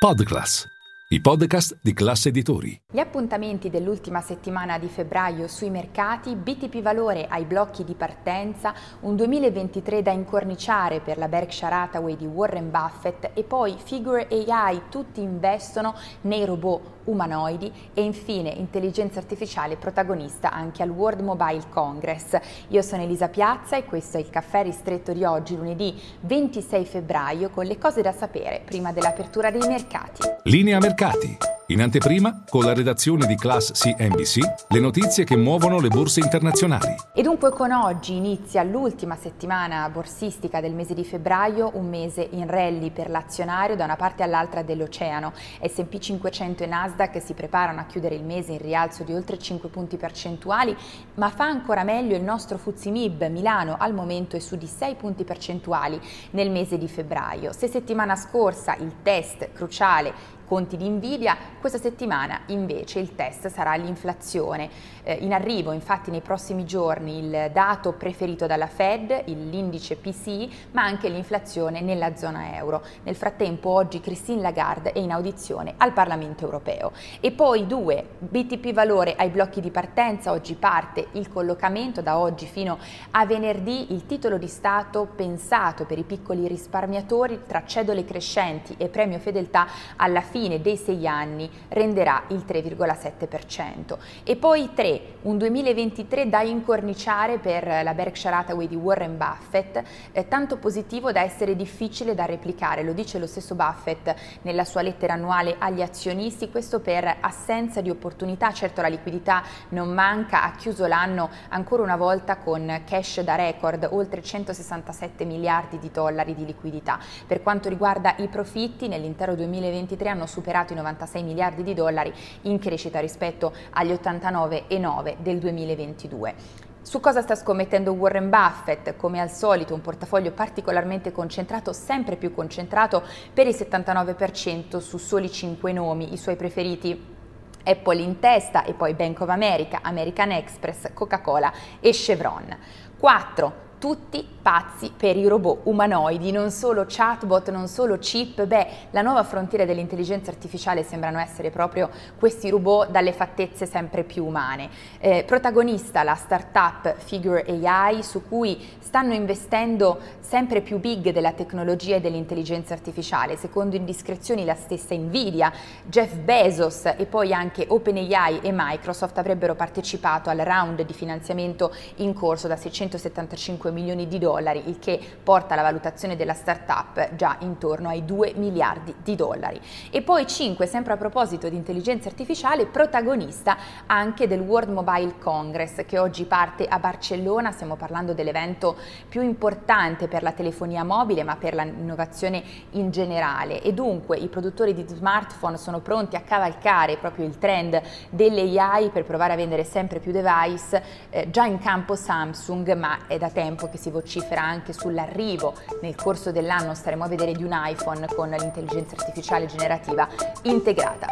Podcast. 0.00 0.79
I 1.12 1.20
podcast 1.20 1.76
di 1.82 1.92
classe 1.92 2.28
editori. 2.28 2.80
Gli 2.88 3.00
appuntamenti 3.00 3.68
dell'ultima 3.68 4.20
settimana 4.20 4.78
di 4.78 4.86
febbraio 4.86 5.48
sui 5.48 5.68
mercati, 5.68 6.36
BTP 6.36 6.80
Valore 6.82 7.26
ai 7.28 7.46
blocchi 7.46 7.82
di 7.82 7.94
partenza, 7.94 8.72
un 9.00 9.16
2023 9.16 10.02
da 10.02 10.12
incorniciare 10.12 11.00
per 11.00 11.18
la 11.18 11.26
Berkshire 11.26 11.74
Hathaway 11.74 12.16
di 12.16 12.26
Warren 12.26 12.70
Buffett 12.70 13.32
e 13.34 13.42
poi 13.42 13.74
Figure 13.82 14.28
AI, 14.30 14.82
tutti 14.88 15.20
investono 15.20 15.96
nei 16.20 16.44
robot 16.44 16.98
umanoidi 17.04 17.72
e 17.92 18.02
infine 18.02 18.50
intelligenza 18.50 19.18
artificiale 19.18 19.76
protagonista 19.76 20.52
anche 20.52 20.82
al 20.82 20.90
World 20.90 21.22
Mobile 21.22 21.64
Congress. 21.70 22.38
Io 22.68 22.82
sono 22.82 23.02
Elisa 23.02 23.28
Piazza 23.28 23.76
e 23.76 23.84
questo 23.84 24.16
è 24.16 24.20
il 24.20 24.30
caffè 24.30 24.62
ristretto 24.62 25.12
di 25.12 25.24
oggi, 25.24 25.56
lunedì 25.56 26.00
26 26.20 26.84
febbraio, 26.84 27.50
con 27.50 27.64
le 27.64 27.78
cose 27.78 28.00
da 28.00 28.12
sapere 28.12 28.62
prima 28.64 28.92
dell'apertura 28.92 29.50
dei 29.50 29.66
mercati. 29.66 30.22
Linea 30.44 30.78
mercati. 31.00 31.38
In 31.70 31.80
anteprima, 31.80 32.42
con 32.48 32.64
la 32.64 32.74
redazione 32.74 33.26
di 33.26 33.36
Class 33.36 33.70
CNBC, 33.70 34.66
le 34.70 34.80
notizie 34.80 35.22
che 35.22 35.36
muovono 35.36 35.78
le 35.78 35.86
borse 35.86 36.18
internazionali. 36.18 36.96
E 37.14 37.22
dunque 37.22 37.52
con 37.52 37.70
oggi 37.70 38.16
inizia 38.16 38.64
l'ultima 38.64 39.14
settimana 39.14 39.88
borsistica 39.88 40.60
del 40.60 40.74
mese 40.74 40.94
di 40.94 41.04
febbraio, 41.04 41.70
un 41.74 41.88
mese 41.88 42.26
in 42.32 42.48
rally 42.48 42.90
per 42.90 43.08
l'azionario 43.08 43.76
da 43.76 43.84
una 43.84 43.94
parte 43.94 44.24
all'altra 44.24 44.62
dell'oceano. 44.62 45.32
S&P 45.64 45.98
500 45.98 46.64
e 46.64 46.66
Nasdaq 46.66 47.22
si 47.22 47.34
preparano 47.34 47.78
a 47.78 47.84
chiudere 47.84 48.16
il 48.16 48.24
mese 48.24 48.50
in 48.50 48.58
rialzo 48.58 49.04
di 49.04 49.12
oltre 49.12 49.38
5 49.38 49.68
punti 49.68 49.96
percentuali, 49.96 50.76
ma 51.14 51.30
fa 51.30 51.44
ancora 51.44 51.84
meglio 51.84 52.16
il 52.16 52.24
nostro 52.24 52.58
Fuzimib 52.58 53.28
Milano 53.28 53.76
al 53.78 53.94
momento 53.94 54.34
è 54.34 54.40
su 54.40 54.56
di 54.56 54.66
6 54.66 54.96
punti 54.96 55.22
percentuali 55.22 56.00
nel 56.30 56.50
mese 56.50 56.78
di 56.78 56.88
febbraio. 56.88 57.52
Se 57.52 57.68
settimana 57.68 58.16
scorsa 58.16 58.74
il 58.74 59.02
test 59.04 59.52
cruciale 59.52 60.38
conti 60.50 60.76
di 60.76 60.88
Nvidia, 60.88 61.36
questa 61.60 61.78
settimana 61.78 62.40
invece 62.46 62.98
il 62.98 63.14
test 63.14 63.46
sarà 63.46 63.76
l'inflazione. 63.76 64.68
Eh, 65.04 65.12
in 65.20 65.32
arrivo 65.32 65.70
infatti 65.70 66.10
nei 66.10 66.22
prossimi 66.22 66.64
giorni 66.64 67.18
il 67.18 67.50
dato 67.52 67.92
preferito 67.92 68.48
dalla 68.48 68.66
Fed, 68.66 69.26
l'indice 69.26 69.94
PCI, 69.94 70.52
ma 70.72 70.82
anche 70.82 71.08
l'inflazione 71.08 71.80
nella 71.82 72.16
zona 72.16 72.56
euro. 72.56 72.82
Nel 73.04 73.14
frattempo 73.14 73.70
oggi 73.70 74.00
Christine 74.00 74.40
Lagarde 74.40 74.90
è 74.90 74.98
in 74.98 75.12
audizione 75.12 75.74
al 75.76 75.92
Parlamento 75.92 76.46
europeo. 76.46 76.90
E 77.20 77.30
poi 77.30 77.68
due, 77.68 78.04
BTP 78.18 78.72
Valore 78.72 79.14
ai 79.16 79.28
blocchi 79.28 79.60
di 79.60 79.70
partenza, 79.70 80.32
oggi 80.32 80.54
parte 80.54 81.10
il 81.12 81.28
collocamento 81.28 82.02
da 82.02 82.18
oggi 82.18 82.46
fino 82.46 82.76
a 83.12 83.24
venerdì, 83.24 83.92
il 83.92 84.04
titolo 84.04 84.36
di 84.36 84.48
Stato 84.48 85.06
pensato 85.14 85.84
per 85.84 85.98
i 85.98 86.02
piccoli 86.02 86.48
risparmiatori 86.48 87.42
tra 87.46 87.64
cedole 87.64 88.04
crescenti 88.04 88.74
e 88.76 88.88
premio 88.88 89.20
fedeltà 89.20 89.68
alla 89.94 90.20
fine 90.20 90.38
fine 90.40 90.62
dei 90.62 90.78
sei 90.78 91.06
anni 91.06 91.50
renderà 91.68 92.22
il 92.28 92.44
3,7%. 92.48 93.98
E 94.24 94.36
poi 94.36 94.70
3, 94.72 95.00
un 95.22 95.36
2023 95.36 96.30
da 96.30 96.40
incorniciare 96.40 97.36
per 97.38 97.82
la 97.84 97.92
Berkshire 97.92 98.34
Hathaway 98.34 98.66
di 98.66 98.74
Warren 98.74 99.18
Buffett, 99.18 99.82
eh, 100.12 100.28
tanto 100.28 100.56
positivo 100.56 101.12
da 101.12 101.20
essere 101.20 101.54
difficile 101.56 102.14
da 102.14 102.24
replicare, 102.24 102.82
lo 102.82 102.94
dice 102.94 103.18
lo 103.18 103.26
stesso 103.26 103.54
Buffett 103.54 104.14
nella 104.42 104.64
sua 104.64 104.80
lettera 104.80 105.12
annuale 105.12 105.56
agli 105.58 105.82
azionisti, 105.82 106.50
questo 106.50 106.80
per 106.80 107.18
assenza 107.20 107.82
di 107.82 107.90
opportunità, 107.90 108.50
certo 108.52 108.80
la 108.80 108.88
liquidità 108.88 109.42
non 109.70 109.92
manca, 109.92 110.44
ha 110.44 110.52
chiuso 110.52 110.86
l'anno 110.86 111.28
ancora 111.50 111.82
una 111.82 111.96
volta 111.96 112.38
con 112.38 112.80
cash 112.86 113.20
da 113.20 113.34
record, 113.34 113.86
oltre 113.90 114.22
167 114.22 115.26
miliardi 115.26 115.78
di 115.78 115.90
dollari 115.92 116.34
di 116.34 116.46
liquidità. 116.46 116.98
Per 117.26 117.42
quanto 117.42 117.68
riguarda 117.68 118.14
i 118.18 118.28
profitti, 118.28 118.88
nell'intero 118.88 119.34
2023 119.34 120.08
hanno 120.08 120.28
superato 120.30 120.72
i 120.72 120.76
96 120.76 121.22
miliardi 121.22 121.62
di 121.62 121.74
dollari 121.74 122.12
in 122.42 122.58
crescita 122.58 123.00
rispetto 123.00 123.52
agli 123.72 123.90
89,9 123.90 125.16
del 125.18 125.38
2022. 125.38 126.34
Su 126.82 126.98
cosa 126.98 127.20
sta 127.20 127.34
scommettendo 127.34 127.92
Warren 127.92 128.30
Buffett? 128.30 128.96
Come 128.96 129.20
al 129.20 129.30
solito 129.30 129.74
un 129.74 129.82
portafoglio 129.82 130.32
particolarmente 130.32 131.12
concentrato, 131.12 131.74
sempre 131.74 132.16
più 132.16 132.32
concentrato 132.32 133.02
per 133.34 133.46
il 133.46 133.54
79% 133.54 134.78
su 134.78 134.96
soli 134.96 135.30
5 135.30 135.72
nomi, 135.72 136.12
i 136.14 136.16
suoi 136.16 136.36
preferiti 136.36 137.18
Apple 137.62 138.00
in 138.00 138.18
testa 138.18 138.64
e 138.64 138.72
poi 138.72 138.94
Bank 138.94 139.20
of 139.20 139.28
America, 139.28 139.80
American 139.82 140.32
Express, 140.32 140.92
Coca-Cola 140.94 141.52
e 141.80 141.90
Chevron. 141.90 142.56
4 142.98 143.68
tutti 143.80 144.24
pazzi 144.42 144.92
per 144.94 145.16
i 145.16 145.26
robot 145.26 145.60
umanoidi, 145.64 146.30
non 146.30 146.50
solo 146.50 146.84
chatbot, 146.86 147.50
non 147.50 147.66
solo 147.66 147.96
chip, 147.98 148.44
beh, 148.44 148.66
la 148.90 149.00
nuova 149.00 149.24
frontiera 149.24 149.64
dell'intelligenza 149.64 150.30
artificiale 150.30 150.82
sembrano 150.82 151.18
essere 151.18 151.50
proprio 151.50 151.88
questi 152.18 152.50
robot 152.50 152.90
dalle 152.90 153.12
fattezze 153.12 153.64
sempre 153.64 154.04
più 154.04 154.26
umane. 154.26 154.68
Eh, 154.98 155.24
protagonista 155.26 156.02
la 156.02 156.14
startup 156.14 156.94
Figure 156.98 157.44
AI 157.46 158.02
su 158.02 158.22
cui 158.28 158.58
stanno 158.80 159.14
investendo 159.14 159.98
sempre 160.20 160.60
più 160.60 160.78
big 160.78 161.10
della 161.10 161.32
tecnologia 161.32 161.96
e 161.96 162.00
dell'intelligenza 162.00 162.74
artificiale, 162.74 163.36
secondo 163.36 163.76
indiscrezioni 163.76 164.44
la 164.44 164.54
stessa 164.54 164.94
Nvidia, 164.94 165.52
Jeff 165.84 166.14
Bezos 166.14 166.84
e 166.96 167.06
poi 167.06 167.32
anche 167.32 167.64
OpenAI 167.68 168.40
e 168.42 168.50
Microsoft 168.52 169.16
avrebbero 169.18 169.54
partecipato 169.54 170.28
al 170.28 170.38
round 170.38 170.82
di 170.82 170.92
finanziamento 170.92 171.74
in 171.96 172.12
corso 172.12 172.46
da 172.46 172.56
675 172.56 173.69
5 173.70 173.72
milioni 173.72 174.08
di 174.08 174.18
dollari, 174.18 174.68
il 174.68 174.78
che 174.78 175.00
porta 175.22 175.54
la 175.54 175.62
valutazione 175.62 176.16
della 176.16 176.34
startup 176.34 177.14
già 177.14 177.36
intorno 177.40 177.88
ai 177.88 178.04
2 178.04 178.34
miliardi 178.36 178.94
di 179.02 179.14
dollari. 179.14 179.60
E 179.90 180.02
poi 180.02 180.26
5, 180.26 180.66
sempre 180.66 180.92
a 180.92 180.96
proposito 180.96 181.48
di 181.48 181.56
intelligenza 181.56 182.08
artificiale, 182.08 182.66
protagonista 182.66 183.56
anche 183.86 184.26
del 184.26 184.40
World 184.40 184.70
Mobile 184.70 185.18
Congress 185.18 185.84
che 185.86 185.98
oggi 185.98 186.24
parte 186.24 186.66
a 186.66 186.78
Barcellona, 186.78 187.52
stiamo 187.52 187.76
parlando 187.76 188.12
dell'evento 188.12 188.76
più 189.08 189.22
importante 189.22 190.08
per 190.08 190.22
la 190.22 190.32
telefonia 190.32 190.84
mobile 190.84 191.22
ma 191.22 191.36
per 191.36 191.54
l'innovazione 191.54 192.42
in 192.70 192.90
generale 192.90 193.62
e 193.62 193.72
dunque 193.72 194.18
i 194.18 194.28
produttori 194.28 194.74
di 194.74 194.84
smartphone 194.86 195.56
sono 195.56 195.80
pronti 195.80 196.16
a 196.16 196.20
cavalcare 196.20 196.96
proprio 196.96 197.26
il 197.26 197.38
trend 197.38 197.80
delle 198.10 198.42
AI 198.58 198.90
per 198.90 199.04
provare 199.04 199.34
a 199.34 199.36
vendere 199.36 199.64
sempre 199.64 200.00
più 200.00 200.12
device, 200.12 200.82
eh, 201.10 201.30
già 201.30 201.44
in 201.44 201.58
campo 201.58 201.94
Samsung 201.94 202.74
ma 202.74 203.06
è 203.06 203.18
da 203.18 203.30
tempo 203.30 203.59
tempo 203.60 203.68
che 203.68 203.76
si 203.76 203.90
vocifera 203.90 204.42
anche 204.42 204.72
sull'arrivo 204.72 205.54
nel 205.82 205.94
corso 205.94 206.32
dell'anno 206.32 206.74
staremo 206.74 207.04
a 207.04 207.08
vedere 207.08 207.32
di 207.32 207.44
un 207.44 207.52
iPhone 207.52 208.06
con 208.14 208.30
l'intelligenza 208.30 208.96
artificiale 208.96 209.44
generativa 209.46 210.08
integrata. 210.42 211.08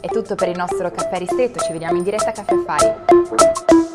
È 0.00 0.08
tutto 0.08 0.34
per 0.34 0.48
il 0.48 0.56
nostro 0.56 0.90
caffè 0.90 1.18
ristretto, 1.18 1.60
ci 1.60 1.72
vediamo 1.72 1.98
in 1.98 2.04
diretta 2.04 2.30
a 2.30 2.32
Caffè 2.32 2.54
Affari. 2.54 3.89